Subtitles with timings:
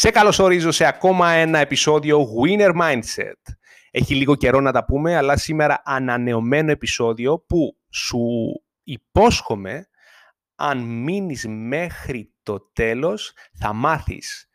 [0.00, 3.54] Σε καλωσορίζω σε ακόμα ένα επεισόδιο Winner Mindset.
[3.90, 8.18] Έχει λίγο καιρό να τα πούμε, αλλά σήμερα ανανεωμένο επεισόδιο που σου
[8.82, 9.88] υπόσχομαι
[10.54, 14.48] αν μείνεις μέχρι το τέλος θα μάθεις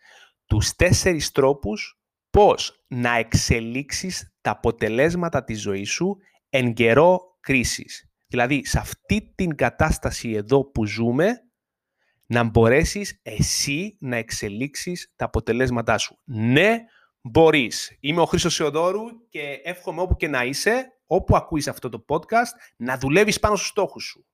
[0.45, 1.99] τους τέσσερις τρόπους
[2.29, 6.17] πώς να εξελίξεις τα αποτελέσματα της ζωής σου
[6.49, 8.09] εν καιρό κρίσης.
[8.27, 11.37] Δηλαδή, σε αυτή την κατάσταση εδώ που ζούμε,
[12.25, 16.19] να μπορέσεις εσύ να εξελίξεις τα αποτελέσματά σου.
[16.23, 16.77] Ναι,
[17.21, 17.97] μπορείς.
[17.99, 22.51] Είμαι ο Χρήστος Σεοδόρου και εύχομαι όπου και να είσαι, όπου ακούεις αυτό το podcast,
[22.75, 24.25] να δουλεύεις πάνω στους στόχους σου.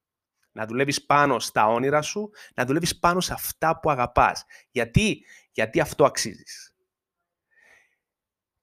[0.52, 4.44] Να δουλεύεις πάνω στα όνειρα σου, να δουλεύεις πάνω σε αυτά που αγαπάς.
[4.72, 6.74] Γιατί, Γιατί αυτό αξίζεις.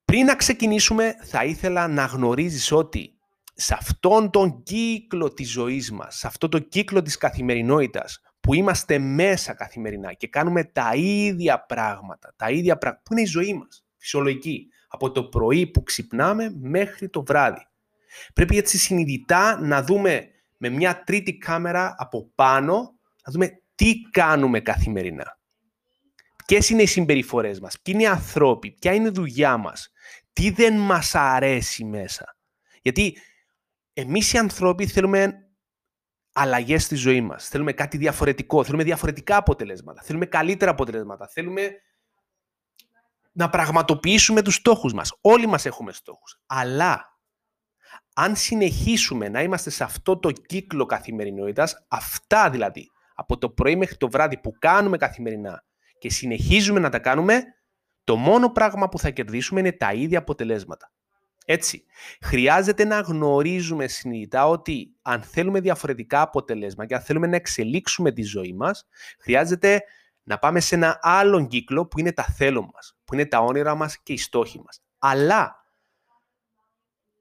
[0.04, 3.18] Πριν να ξεκινήσουμε, θα ήθελα να γνωρίζεις ότι
[3.54, 8.98] σε αυτόν τον κύκλο της ζωής μας, σε αυτόν τον κύκλο της καθημερινότητας, που είμαστε
[8.98, 13.84] μέσα καθημερινά και κάνουμε τα ίδια πράγματα, τα ίδια πράγματα, που είναι η ζωή μας,
[13.96, 17.66] φυσιολογική, από το πρωί που ξυπνάμε μέχρι το βράδυ.
[18.34, 22.74] Πρέπει έτσι συνειδητά να δούμε με μια τρίτη κάμερα από πάνω,
[23.26, 25.38] να δούμε τι κάνουμε καθημερινά.
[26.46, 29.92] Ποιες είναι οι συμπεριφορές μας, ποιοι είναι οι ανθρώποι, ποια είναι η δουλειά μας,
[30.32, 32.36] τι δεν μας αρέσει μέσα.
[32.82, 33.16] Γιατί
[33.92, 35.45] εμείς οι άνθρωποι θέλουμε
[36.38, 37.48] αλλαγές στη ζωή μας.
[37.48, 41.70] Θέλουμε κάτι διαφορετικό, θέλουμε διαφορετικά αποτελέσματα, θέλουμε καλύτερα αποτελέσματα, θέλουμε
[43.32, 45.12] να πραγματοποιήσουμε τους στόχους μας.
[45.20, 46.40] Όλοι μας έχουμε στόχους.
[46.46, 47.18] Αλλά
[48.14, 53.96] αν συνεχίσουμε να είμαστε σε αυτό το κύκλο καθημερινότητας, αυτά δηλαδή, από το πρωί μέχρι
[53.96, 55.64] το βράδυ που κάνουμε καθημερινά
[55.98, 57.42] και συνεχίζουμε να τα κάνουμε,
[58.04, 60.92] το μόνο πράγμα που θα κερδίσουμε είναι τα ίδια αποτελέσματα.
[61.48, 61.84] Έτσι,
[62.20, 68.22] χρειάζεται να γνωρίζουμε συνειδητά ότι αν θέλουμε διαφορετικά αποτελέσματα και αν θέλουμε να εξελίξουμε τη
[68.22, 68.86] ζωή μας,
[69.18, 69.82] χρειάζεται
[70.22, 73.74] να πάμε σε ένα άλλον κύκλο που είναι τα θέλω μας, που είναι τα όνειρα
[73.74, 74.82] μας και οι στόχοι μας.
[74.98, 75.64] Αλλά,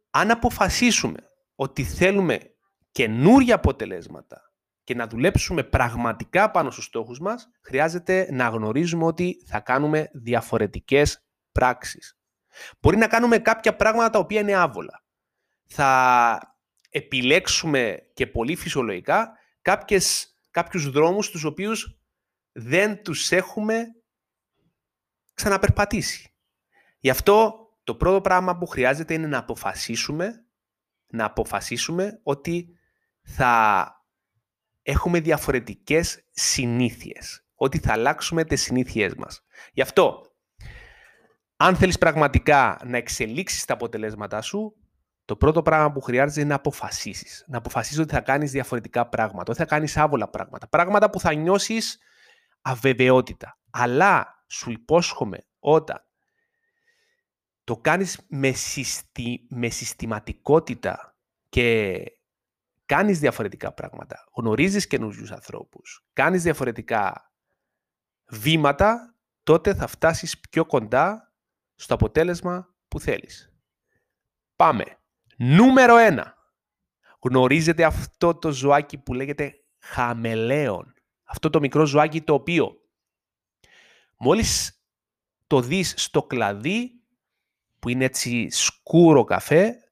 [0.09, 1.17] αν αποφασίσουμε
[1.55, 2.39] ότι θέλουμε
[2.91, 4.51] καινούρια αποτελέσματα
[4.83, 11.25] και να δουλέψουμε πραγματικά πάνω στους στόχους μας, χρειάζεται να γνωρίζουμε ότι θα κάνουμε διαφορετικές
[11.51, 12.14] πράξεις.
[12.79, 15.03] Μπορεί να κάνουμε κάποια πράγματα τα οποία είναι άβολα.
[15.65, 16.39] Θα
[16.89, 21.99] επιλέξουμε και πολύ φυσιολογικά κάποιες, κάποιους δρόμους τους οποίους
[22.51, 23.85] δεν τους έχουμε
[25.33, 26.33] ξαναπερπατήσει.
[26.99, 30.45] Γι' αυτό το πρώτο πράγμα που χρειάζεται είναι να αποφασίσουμε,
[31.07, 32.77] να αποφασίσουμε ότι
[33.21, 33.89] θα
[34.81, 39.45] έχουμε διαφορετικές συνήθειες, ότι θα αλλάξουμε τις συνήθειές μας.
[39.73, 40.34] Γι' αυτό
[41.57, 44.75] αν θέλεις πραγματικά να εξελίξεις τα αποτελέσματά σου,
[45.25, 47.45] το πρώτο πράγμα που χρειάζεται είναι να αποφασίσεις.
[47.47, 50.67] Να αποφασίσεις ότι θα κάνεις διαφορετικά πράγματα, ότι θα κάνεις άβολα πράγματα.
[50.67, 51.99] Πράγματα που θα νιώσεις
[52.61, 53.59] αβεβαιότητα.
[53.69, 56.05] Αλλά σου υπόσχομαι όταν
[57.63, 58.53] το κάνεις με,
[59.49, 61.17] με συστηματικότητα
[61.49, 61.97] και
[62.85, 67.31] κάνεις διαφορετικά πράγματα, γνωρίζεις καινούριους ανθρώπους, κάνεις διαφορετικά
[68.27, 71.34] βήματα, τότε θα φτάσεις πιο κοντά
[71.75, 73.53] στο αποτέλεσμα που θέλεις.
[74.55, 74.83] Πάμε.
[75.37, 76.23] Νούμερο 1.
[77.19, 80.93] Γνωρίζετε αυτό το ζωάκι που λέγεται χαμελέον.
[81.23, 82.79] Αυτό το μικρό ζωάκι το οποίο
[84.17, 84.83] μόλις
[85.47, 86.91] το δεις στο κλαδί
[87.79, 89.91] που είναι έτσι σκούρο καφέ,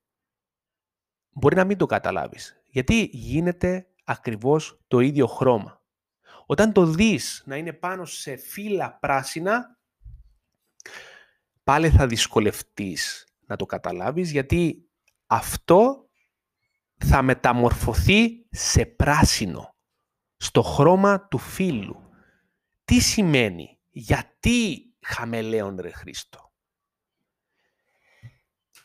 [1.30, 2.62] μπορεί να μην το καταλάβεις.
[2.66, 5.82] Γιατί γίνεται ακριβώς το ίδιο χρώμα.
[6.46, 9.78] Όταν το δεις να είναι πάνω σε φύλλα πράσινα,
[11.64, 14.90] πάλι θα δυσκολευτείς να το καταλάβεις γιατί
[15.26, 16.10] αυτό
[16.98, 19.76] θα μεταμορφωθεί σε πράσινο,
[20.38, 22.10] στο χρώμα του φύλου.
[22.86, 26.52] Τι σημαίνει, γιατί χαμελέον ρε Χρήστο;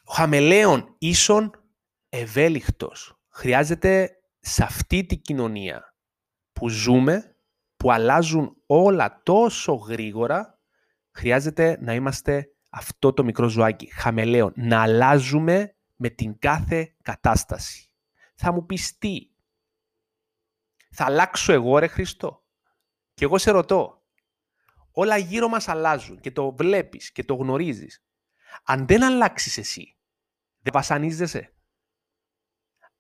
[0.04, 1.50] Ο χαμελέον ίσον
[2.08, 3.20] ευέλικτος.
[3.28, 4.10] Χρειάζεται
[4.40, 5.94] σε αυτή τη κοινωνία
[6.52, 7.36] που ζούμε,
[7.76, 10.60] που αλλάζουν όλα τόσο γρήγορα,
[11.10, 17.90] χρειάζεται να είμαστε αυτό το μικρό ζωάκι, χαμελέον, να αλλάζουμε με την κάθε κατάσταση.
[18.34, 19.30] Θα μου πεις τι,
[20.90, 22.44] θα αλλάξω εγώ ρε Χριστό.
[23.14, 24.06] Και εγώ σε ρωτώ,
[24.90, 28.04] όλα γύρω μας αλλάζουν και το βλέπεις και το γνωρίζεις.
[28.64, 29.96] Αν δεν αλλάξεις εσύ,
[30.58, 31.52] δεν βασανίζεσαι.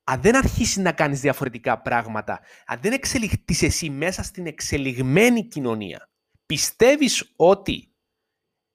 [0.04, 6.10] Αν δεν αρχίσεις να κάνεις διαφορετικά πράγματα, αν δεν εξελιχθείς εσύ μέσα στην εξελιγμένη κοινωνία,
[6.46, 7.94] πιστεύεις ότι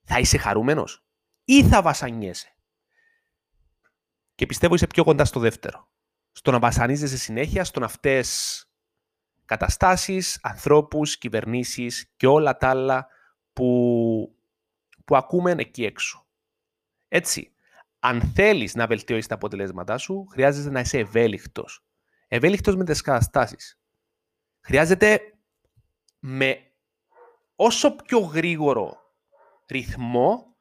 [0.04, 1.06] θα είσαι χαρούμενος
[1.44, 2.56] ή θα βασανιέσαι;
[4.36, 5.88] Και πιστεύω είσαι πιο κοντά στο δεύτερο.
[6.32, 8.66] Στο να βασανίζεσαι συνέχεια, στο να φταίς
[9.46, 13.08] καταστάσεις, ανθρώπους, κυβερνήσεις και όλα τα άλλα
[13.54, 14.38] που
[15.06, 16.28] που ακούμε εκεί έξω.
[17.08, 17.54] Έτσι,
[18.00, 21.86] αν θέλεις να βελτιώσεις τα αποτελέσματά σου, χρειάζεται να είσαι ευέλικτος.
[22.28, 23.80] Ευέλικτος με τις καταστάσεις.
[24.62, 25.20] Χρειάζεται
[26.20, 26.72] με
[27.56, 29.03] όσο πιο γρήγορο
[29.68, 30.58] ρυθμό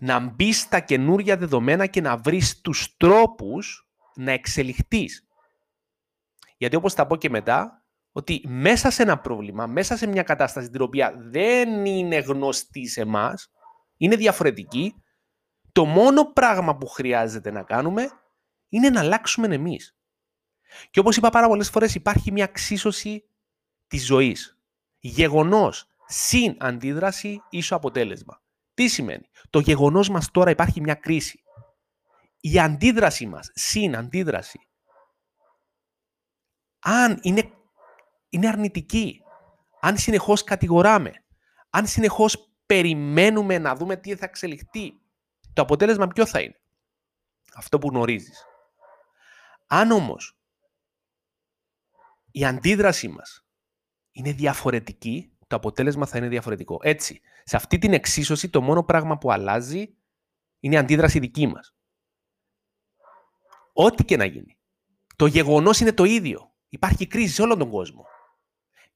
[0.00, 5.28] να μπει στα καινούρια δεδομένα και να βρεις τους τρόπους να εξελιχθείς.
[6.56, 7.82] Γιατί όπως θα πω και μετά,
[8.12, 13.00] ότι μέσα σε ένα πρόβλημα, μέσα σε μια κατάσταση την οποία δεν είναι γνωστή σε
[13.00, 13.50] εμάς,
[13.96, 14.94] είναι διαφορετική,
[15.72, 18.10] το μόνο πράγμα που χρειάζεται να κάνουμε
[18.68, 19.96] είναι να αλλάξουμε εμείς.
[20.90, 23.28] Και όπως είπα πάρα πολλές φορές υπάρχει μια ξύσωση
[23.86, 24.58] της ζωής.
[24.98, 28.42] Γεγονός συν αντίδραση ίσο αποτέλεσμα.
[28.74, 31.42] Τι σημαίνει; Το γεγονός μας τώρα υπάρχει μια κρίση.
[32.40, 34.58] Η αντίδραση μας συν αντίδραση
[36.80, 37.50] αν είναι,
[38.28, 39.22] είναι αρνητική,
[39.80, 41.12] αν συνεχώς κατηγοράμε,
[41.70, 45.00] αν συνεχώς περιμένουμε να δούμε τι θα εξελιχθεί,
[45.52, 46.60] το αποτέλεσμα ποιο θα είναι;
[47.54, 48.44] Αυτό που γνωρίζεις.
[49.66, 50.38] Αν όμως
[52.30, 53.46] η αντίδρασή μας
[54.12, 56.78] είναι διαφορετική, το αποτέλεσμα θα είναι διαφορετικό.
[56.82, 59.96] Έτσι, σε αυτή την εξίσωση το μόνο πράγμα που αλλάζει
[60.60, 61.74] είναι η αντίδραση δική μας.
[63.72, 64.58] Ό,τι και να γίνει.
[65.16, 66.54] Το γεγονός είναι το ίδιο.
[66.68, 68.06] Υπάρχει κρίση σε όλο τον κόσμο.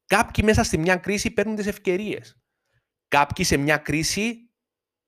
[0.06, 2.40] Κάποιοι μέσα στη μια κρίση παίρνουν τις ευκαιρίες.
[3.08, 4.50] Κάποιοι σε μια κρίση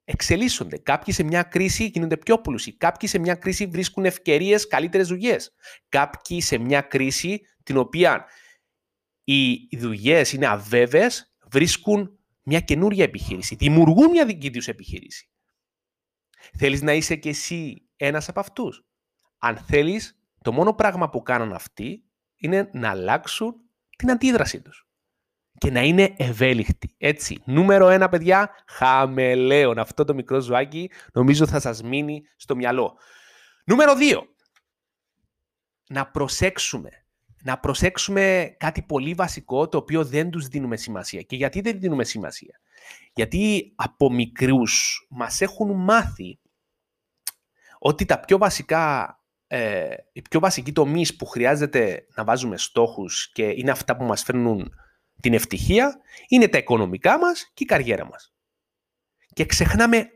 [0.04, 0.78] εξελίσσονται.
[0.78, 2.76] Κάποιοι σε μια κρίση γίνονται πιο πλούσιοι.
[2.76, 5.54] Κάποιοι σε μια κρίση βρίσκουν ευκαιρίες, καλύτερες δουλειές.
[5.88, 8.26] Κάποιοι σε μια κρίση την οποία
[9.24, 13.54] οι δουλειές είναι αβέβαιες, βρίσκουν μια καινούρια επιχείρηση.
[13.54, 15.28] Δημιουργούν μια δική τους επιχείρηση.
[16.58, 18.84] Θέλεις να είσαι και εσύ ένας από αυτούς;
[19.38, 22.04] Αν θέλεις, το μόνο πράγμα που κάνουν αυτοί
[22.36, 23.54] είναι να αλλάξουν
[23.96, 24.88] την αντίδρασή τους
[25.58, 26.94] και να είναι ευέλικτοι.
[26.98, 29.78] Έτσι, νούμερο ένα, παιδιά, χαμελέον.
[29.78, 32.98] Αυτό το μικρό ζωάκι νομίζω θα σας μείνει στο μυαλό.
[33.64, 34.22] Νούμερο δύο,
[35.88, 37.03] να προσέξουμε.
[37.46, 41.22] Να προσέξουμε κάτι πολύ βασικό το οποίο δεν τους δίνουμε σημασία.
[41.22, 42.60] Και γιατί δεν δίνουμε σημασία;
[43.14, 46.38] Γιατί από μικρούς μας έχουν μάθει
[47.78, 53.42] ότι τα πιο βασικά ε, οι πιο βασικοί τομείς που χρειάζεται να βάζουμε στόχους και
[53.42, 54.74] είναι αυτά που μας φέρνουν
[55.20, 58.34] την ευτυχία, είναι τα οικονομικά μας και η καριέρα μας.
[59.32, 60.08] Και ξεχνάμε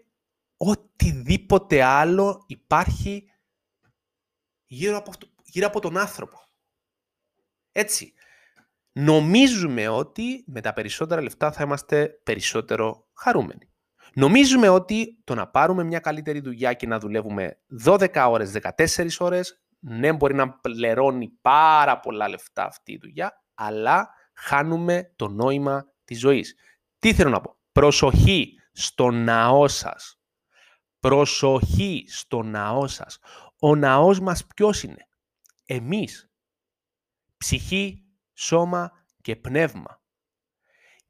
[0.57, 3.31] οτιδήποτε άλλο υπάρχει
[4.67, 5.13] γύρω από,
[5.45, 6.48] γύρω από τον άνθρωπο.
[7.73, 8.13] Έτσι,
[8.93, 13.71] νομίζουμε ότι με τα περισσότερα λεφτά θα είμαστε περισσότερο χαρούμενοι.
[14.15, 19.63] Νομίζουμε ότι το να πάρουμε μια καλύτερη δουλειά και να δουλεύουμε 12 ώρες, 14 ώρες,
[19.79, 26.19] ναι, μπορεί να πληρώνει πάρα πολλά λεφτά αυτή η δουλειά, αλλά χάνουμε το νόημα της
[26.19, 26.55] ζωής.
[26.99, 30.21] Τι θέλω να πω; Προσοχή στο ναό σας.
[31.01, 33.19] Προσοχή στο ναό σας.
[33.61, 35.09] Ο ναός μας ποιος είναι;
[35.65, 36.28] Εμείς.
[37.39, 40.03] Ψυχή, σώμα και πνεύμα.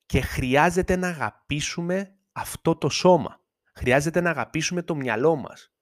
[0.06, 3.40] Και χρειάζεται να αγαπήσουμε αυτό το σώμα.
[3.75, 5.72] Χρειάζεται να αγαπήσουμε το μυαλό μας.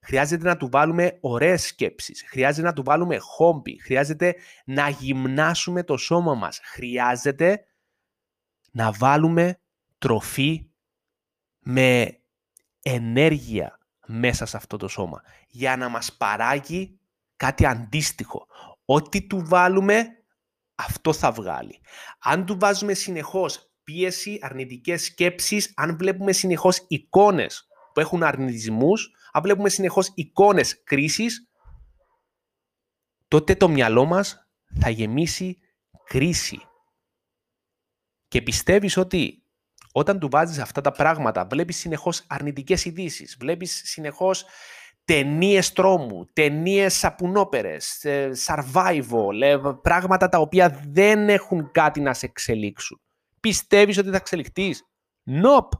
[0.00, 2.24] Χρειάζεται να του βάλουμε ωραίες σκέψεις.
[2.28, 3.80] Χρειάζεται να του βάλουμε χόμπι.
[3.80, 4.34] Χρειάζεται
[4.64, 6.60] να γυμνάσουμε το σώμα μας.
[6.62, 7.64] Χρειάζεται
[8.70, 9.60] να βάλουμε
[9.98, 10.70] τροφή
[11.58, 12.20] με
[12.82, 17.00] ενέργεια μέσα σε αυτό το σώμα για να μας παράγει
[17.36, 18.46] κάτι αντίστοιχο.
[18.90, 20.06] Ό,τι του βάλουμε,
[20.74, 21.80] αυτό θα βγάλει.
[22.18, 29.42] Αν του βάζουμε συνεχώς πίεση, αρνητικές σκέψεις, αν βλέπουμε συνεχώς εικόνες που έχουν αρνητισμούς, αν
[29.42, 31.48] βλέπουμε συνεχώς εικόνες κρίσης,
[33.28, 34.48] τότε το μυαλό μας
[34.80, 35.58] θα γεμίσει
[36.04, 36.60] κρίση.
[38.28, 39.42] Και πιστεύεις ότι
[39.92, 44.44] όταν του βάζεις αυτά τα πράγματα, βλέπεις συνεχώς αρνητικές ειδήσεις, βλέπεις συνεχώς
[45.08, 52.26] ταινίες τρόμου, ταινίες σαπουνόπερες, ε, survival, ε, πράγματα τα οποία δεν έχουν κάτι να σε
[52.26, 53.00] εξελίξουν.
[53.40, 54.84] Πιστεύεις ότι θα εξελιχθείς;
[55.22, 55.72] Νοπ.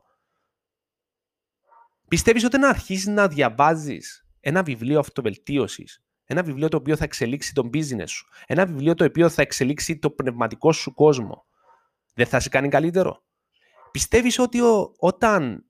[2.08, 7.54] Πιστεύεις ότι να αρχίσεις να διαβάζεις ένα βιβλίο αυτοβελτίωσης, ένα βιβλίο το οποίο θα εξελίξει
[7.54, 11.46] τον business σου, ένα βιβλίο το οποίο θα εξελίξει το πνευματικό σου κόσμο,
[12.14, 13.22] δεν θα σε κάνει καλύτερο;
[13.90, 14.58] Πιστεύεις ότι
[14.98, 15.64] όταν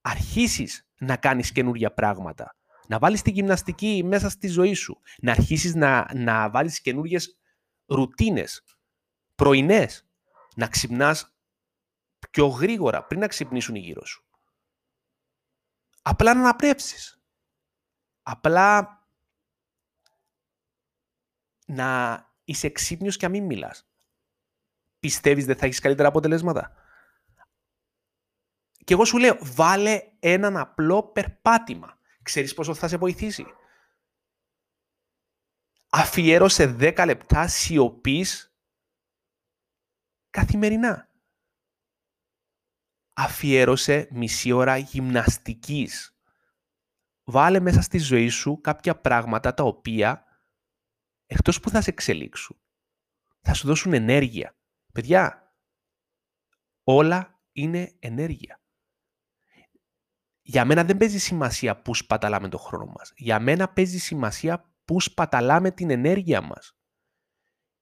[0.00, 2.54] αρχίσεις να κάνεις καινούργια πράγματα,
[2.90, 7.38] να βάλεις τη γυμναστική μέσα στη ζωή σου, να αρχίσεις να, να βάλεις καινούργιες
[7.86, 8.64] ρουτίνες,
[9.34, 10.08] πρωινές,
[10.56, 11.36] να ξυπνάς
[12.30, 14.24] πιο γρήγορα πριν να ξυπνήσουν οι γύρω σου.
[16.02, 17.22] Απλά να αναπνεύσεις.
[18.22, 18.98] Απλά
[21.66, 23.90] να είσαι ξύπνιος και να μην μιλάς.
[25.00, 26.72] Πιστεύεις δεν θα έχεις καλύτερα αποτελέσματα;
[28.84, 31.98] Και εγώ σου λέω, βάλε έναν απλό περπάτημα.
[32.22, 33.46] Ξέρεις πόσο θα σε βοηθήσει;
[35.92, 38.54] Αφιέρωσε 10 λεπτά σιωπής
[40.30, 41.08] καθημερινά.
[43.14, 46.14] Αφιέρωσε μισή ώρα γυμναστικής.
[47.24, 50.24] Βάλε μέσα στη ζωή σου κάποια πράγματα τα οποία,
[51.26, 52.60] εκτός που θα σε εξελίξουν,
[53.40, 54.56] θα σου δώσουν ενέργεια.
[54.92, 55.54] Παιδιά,
[56.84, 58.59] όλα είναι ενέργεια.
[60.50, 63.12] Για μένα δεν παίζει σημασία πού σπαταλάμε το χρόνο μας.
[63.16, 66.76] Για μένα παίζει σημασία πού σπαταλάμε την ενέργεια μας.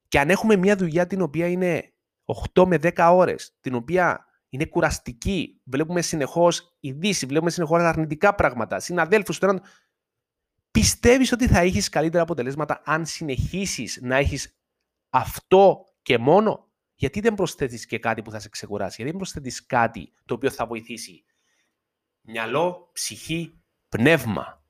[0.08, 1.94] Και αν έχουμε μια δουλειά την οποία είναι
[2.54, 8.80] 8 με 10 ώρες, την οποία είναι κουραστική, βλέπουμε συνεχώς ειδήσει, βλέπουμε συνεχώς αρνητικά πράγματα,
[8.80, 9.60] συναδέλφους, τώρα...
[10.70, 14.58] πιστεύεις ότι θα έχεις καλύτερα αποτελέσματα αν συνεχίσεις να έχεις
[15.10, 19.66] αυτό και μόνο; Γιατί δεν προσθέτεις και κάτι που θα σε ξεκουράσει, γιατί δεν προσθέτεις
[19.66, 21.22] κάτι το οποίο θα βοηθήσει
[22.30, 23.58] μυαλό, ψυχή,
[23.88, 24.62] πνεύμα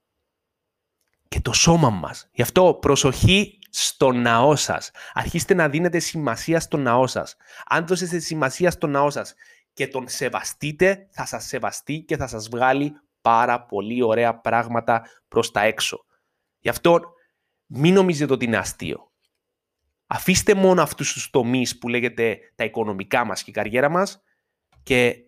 [1.29, 2.29] και το σώμα μας.
[2.33, 4.91] Γι' αυτό προσοχή στο ναό σας.
[5.13, 7.37] Αρχίστε να δίνετε σημασία στο ναό σας.
[7.67, 9.35] Αν δώσετε σημασία στο ναό σας
[9.73, 15.51] και τον σεβαστείτε, θα σας σεβαστεί και θα σας βγάλει πάρα πολύ ωραία πράγματα προς
[15.51, 16.05] τα έξω.
[16.59, 17.01] Γι' αυτό
[17.67, 19.13] μην νομίζετε ότι είναι αστείο.
[20.07, 24.23] Αφήστε μόνο αυτούς τους τομείς που λέγεται τα οικονομικά μας και η καριέρα μας
[24.83, 25.28] και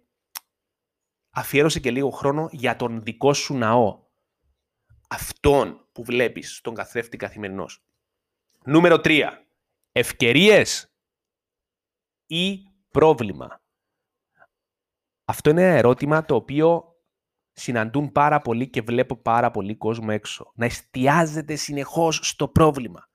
[1.30, 4.08] αφιέρωσε και λίγο χρόνο για τον δικό σου ναό.
[5.08, 7.84] Αυτόν που βλέπεις στον καθρέφτη καθημερινός.
[8.64, 9.28] Νούμερο 3.
[9.92, 10.94] Ευκαιρίες
[12.26, 12.58] ή
[12.90, 13.62] πρόβλημα.
[15.24, 16.84] Αυτό είναι ένα ερώτημα το οποίο
[17.52, 20.52] συναντούν πάρα πολύ και βλέπω πάρα πολύ κόσμο έξω.
[20.54, 23.08] Να εστιάζεται συνεχώς στο πρόβλημα.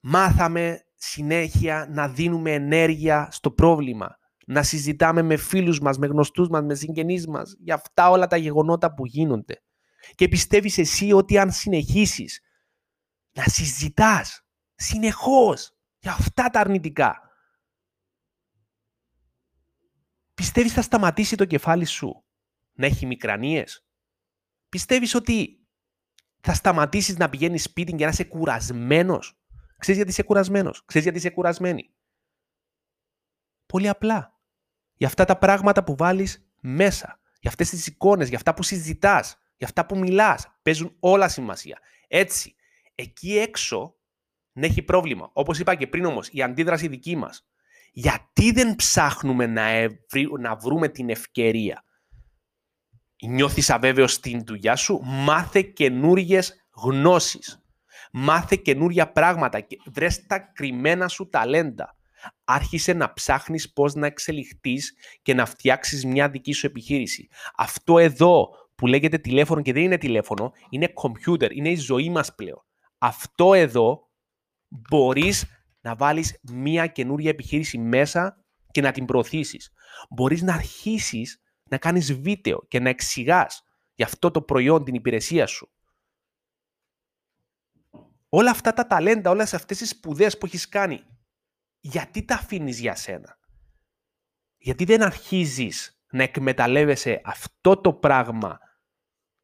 [0.00, 4.17] Μάθαμε συνέχεια να δίνουμε ενέργεια στο πρόβλημα
[4.50, 8.36] να συζητάμε με φίλους μας, με γνωστούς μας, με συγγενείς μας για αυτά όλα τα
[8.36, 9.62] γεγονότα που γίνονται.
[10.14, 12.40] Και πιστεύεις εσύ ότι αν συνεχίσεις
[13.32, 17.20] να συζητάς συνεχώς για αυτά τα αρνητικά,
[20.34, 22.24] πιστεύεις θα σταματήσει το κεφάλι σου
[22.72, 23.86] να έχει μικρανίες;
[24.68, 25.66] Πιστεύεις ότι
[26.40, 29.40] θα σταματήσεις να πηγαίνεις σπίτι για να είσαι κουρασμένος;
[29.78, 31.94] Ξέρεις γιατί είσαι κουρασμένος; Ξέρεις γιατί είσαι κουρασμένη;
[33.66, 34.37] Πολύ απλά
[34.98, 39.38] για αυτά τα πράγματα που βάλεις μέσα, για αυτές τις εικόνες, για αυτά που συζητάς,
[39.56, 40.46] για αυτά που μιλάς.
[40.62, 41.78] Παίζουν όλα σημασία.
[42.08, 42.54] Έτσι,
[42.94, 43.94] εκεί έξω
[44.52, 45.30] να έχει πρόβλημα.
[45.32, 47.48] Όπως είπα και πριν όμως, η αντίδραση δική μας.
[47.92, 49.64] Γιατί δεν ψάχνουμε να,
[50.40, 51.84] να βρούμε την ευκαιρία;
[53.22, 57.62] Νιώθεις αβέβαιος στην δουλειά σου, μάθε καινούριες γνώσεις.
[58.12, 61.97] Μάθε καινούρια πράγματα και βρες τα κρυμμένα σου ταλέντα
[62.44, 67.28] άρχισε να ψάχνεις πώς να εξελιχθείς και να φτιάξεις μια δική σου επιχείρηση.
[67.56, 72.34] Αυτό εδώ που λέγεται τηλέφωνο και δεν είναι τηλέφωνο, είναι computer, είναι η ζωή μας
[72.34, 72.64] πλέον.
[72.98, 74.08] Αυτό εδώ
[74.68, 75.44] μπορείς
[75.80, 79.72] να βάλεις μια καινούρια επιχείρηση μέσα και να την προωθήσεις.
[80.10, 83.62] Μπορείς να αρχίσεις να κάνεις βίντεο και να εξηγάς
[83.94, 85.72] για αυτό το προϊόν, την υπηρεσία σου.
[88.28, 91.04] Όλα αυτά τα ταλέντα, όλες αυτές τις σπουδές που έχεις κάνει,
[91.80, 93.38] γιατί τα αφήνεις για σένα;
[94.58, 98.58] Γιατί δεν αρχίζεις να εκμεταλλεύεσαι αυτό το πράγμα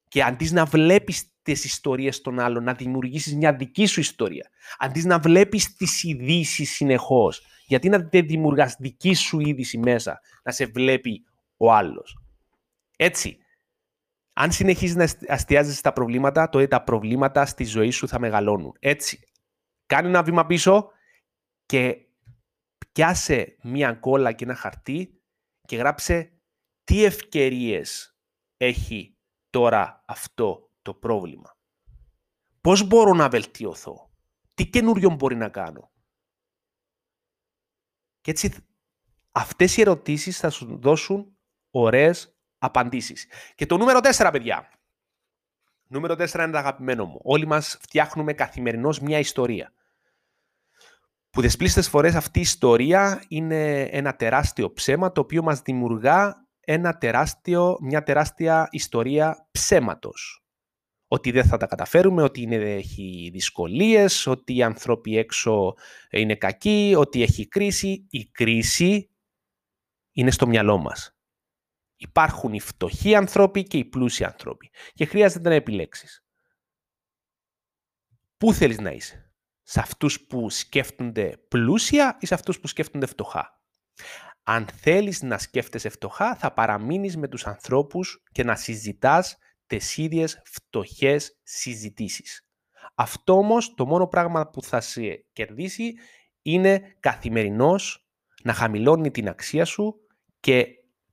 [0.08, 4.50] και αντί να βλέπεις τις ιστορίες των άλλων, να δημιουργήσεις μια δική σου ιστορία.
[4.78, 7.42] Αντί να βλέπεις τις ειδήσει συνεχώς.
[7.66, 11.24] Γιατί να δεν δημιουργάς δική σου είδηση μέσα, να σε βλέπει
[11.56, 12.18] ο άλλος.
[12.96, 13.38] Έτσι,
[14.32, 18.76] αν συνεχίζεις να αστιάζεσαι στα προβλήματα, τότε τα προβλήματα στη ζωή σου θα μεγαλώνουν.
[18.78, 19.18] Έτσι,
[19.86, 20.90] κάνε ένα βήμα πίσω
[21.66, 21.96] και
[22.94, 25.22] πιάσε μία κόλλα και ένα χαρτί
[25.60, 26.32] και γράψε
[26.84, 28.18] τι ευκαιρίες
[28.56, 29.16] έχει
[29.50, 31.56] τώρα αυτό το πρόβλημα;
[32.60, 34.10] Πώς μπορώ να βελτιωθώ;
[34.54, 35.92] Τι καινούριο μπορεί να κάνω;
[38.20, 38.66] Και έτσι
[39.32, 41.36] αυτές οι ερωτήσεις θα σου δώσουν
[41.70, 43.26] ωραίες απαντήσεις.
[43.54, 44.68] Και το νούμερο 4, παιδιά.
[45.86, 47.20] Νούμερο 4 είναι το αγαπημένο μου.
[47.22, 49.72] Όλοι μας φτιάχνουμε καθημερινώς μια ιστορία
[51.34, 56.46] που τις πλήστες φορές αυτή η ιστορία είναι ένα τεράστιο ψέμα το οποίο μας δημιουργά
[56.60, 60.44] ένα τεράστιο, μια τεράστια ιστορία ψέματος.
[61.06, 65.74] Ότι δεν θα τα καταφέρουμε, ότι είναι, έχει δυσκολίες, ότι οι άνθρωποι έξω
[66.10, 68.06] είναι κακοί, ότι έχει κρίση.
[68.10, 69.10] Η κρίση
[70.12, 71.16] είναι στο μυαλό μας.
[71.96, 76.24] Υπάρχουν οι φτωχοί άνθρωποι και οι πλούσιοι άνθρωποι και χρειάζεται να επιλέξεις.
[78.36, 79.23] Πού θέλεις να είσαι;
[79.64, 83.62] Σε αυτούς που σκέφτονται πλούσια ή σε αυτούς που σκέφτονται φτωχά.
[84.42, 90.42] Αν θέλεις να σκέφτεσαι φτωχά, θα παραμείνεις με τους ανθρώπους και να συζητάς τις ίδιες
[90.44, 92.48] φτωχές συζητήσεις.
[92.94, 95.94] Αυτό όμως το μόνο πράγμα που θα σε κερδίσει
[96.42, 98.08] είναι καθημερινός
[98.42, 99.94] να χαμηλώνει την αξία σου
[100.40, 100.66] και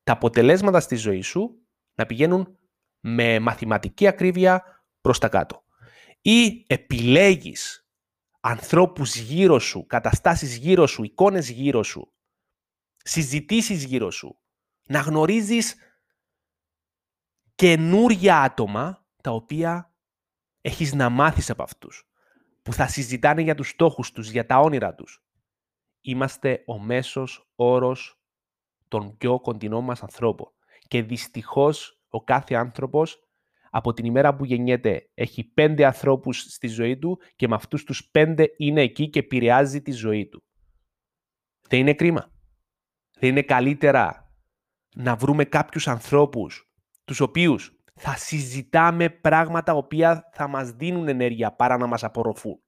[0.03, 1.65] τα αποτελέσματα στη ζωή σου
[1.95, 2.57] να πηγαίνουν
[2.99, 5.63] με μαθηματική ακρίβεια προς τα κάτω.
[6.21, 7.80] Ή επιλέγεις
[8.41, 12.13] ανθρώπους γύρω σου, καταστάσεις γύρω σου, εικόνες γύρω σου,
[12.97, 14.39] συζητήσεις γύρω σου,
[14.87, 15.75] να γνωρίζεις
[17.55, 19.95] καινούρια άτομα τα οποία
[20.61, 22.09] έχεις να μάθεις από αυτούς,
[22.61, 25.23] που θα συζητάνε για τους στόχους τους, για τα όνειρα τους.
[26.01, 28.21] Είμαστε ο μέσος όρος
[28.87, 30.51] των πιο κοντινών μας ανθρώπων.
[30.87, 33.19] Και δυστυχώς ο κάθε άνθρωπος
[33.73, 38.09] από την ημέρα που γεννιέται έχει πέντε ανθρώπους στη ζωή του και με αυτούς τους
[38.11, 40.43] πέντε είναι εκεί και επηρεάζει τη ζωή του.
[41.67, 42.31] Δεν είναι κρίμα.
[43.19, 44.33] Δεν είναι καλύτερα
[44.95, 46.71] να βρούμε κάποιους ανθρώπους
[47.03, 52.61] τους οποίους θα συζητάμε πράγματα οποία θα μας δίνουν ενέργεια παρά να μας απορροφούν.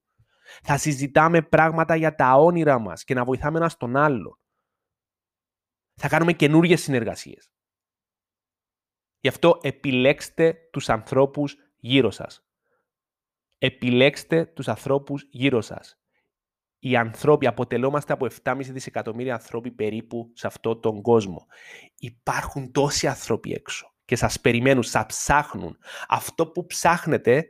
[0.62, 4.38] Θα συζητάμε πράγματα για τα όνειρα μας και να βοηθάμε ένα τον άλλο.
[5.94, 7.53] Θα κάνουμε καινούργιες συνεργασίες.
[9.24, 12.46] Γι' αυτό επιλέξτε τους ανθρώπους γύρω σας.
[13.58, 15.98] Επιλέξτε τους ανθρώπους γύρω σας.
[16.78, 21.46] Οι ανθρώποι αποτελόμαστε από 7,5 δισεκατομμύρια ανθρώποι περίπου σε αυτόν τον κόσμο.
[21.98, 25.78] Υπάρχουν τόσοι άνθρωποι έξω και σας περιμένουν, σας ψάχνουν.
[26.08, 27.46] Αυτό που ψάχνετε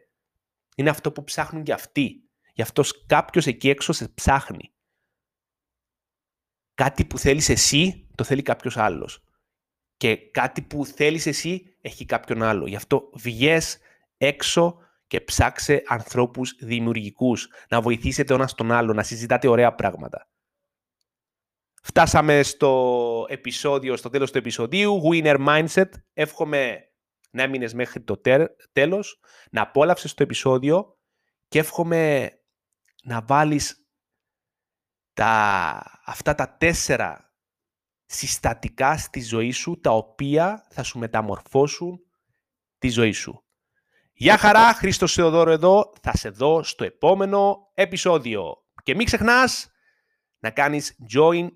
[0.77, 2.29] είναι αυτό που ψάχνουν και αυτοί.
[2.55, 4.75] Γι' αυτό κάποιος εκεί έξω σε ψάχνει.
[6.75, 9.24] Κάτι που θέλεις εσύ, το θέλει κάποιος άλλος.
[9.97, 12.67] Και κάτι που θέλεις εσύ, έχει κάποιον άλλο.
[12.67, 13.79] Γι' αυτό βγες
[14.17, 17.49] έξω και ψάξε ανθρώπους δημιουργικούς.
[17.69, 20.29] Να βοηθήσετε ο ένας τον άλλο, να συζητάτε ωραία πράγματα.
[21.83, 25.01] Φτάσαμε στο επεισόδιο, στο τέλος του επεισοδίου.
[25.11, 25.89] Winner Mindset.
[26.13, 26.89] Εύχομαι
[27.31, 28.21] να έμεινες μέχρι το
[28.73, 30.99] τέλος, να απόλαυσες το επεισόδιο
[31.49, 32.33] και εύχομαι
[33.03, 33.89] να βάλεις
[35.13, 37.24] τα, αυτά τα τέσσερα
[38.07, 42.01] συστατικά στη ζωή σου, τα οποία θα σου μεταμορφώσουν
[42.79, 43.45] τη ζωή σου.
[44.13, 48.65] Γεια χαρά, Χρήστος Θεοδόρο εδώ, θα σε δω στο επόμενο επεισόδιο.
[48.83, 49.71] Και μην ξεχνάς
[50.39, 51.49] να κάνεις join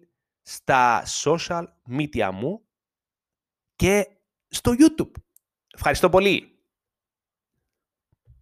[0.42, 2.62] στα social media μου
[3.76, 4.06] και
[4.48, 5.10] στο YouTube.
[5.74, 6.57] Ευχαριστώ πολύ.